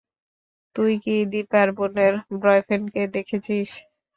[0.75, 2.13] তুই কি দিপার বোনের
[2.41, 3.69] বয়ফ্রেন্ডকে দেখেছিস?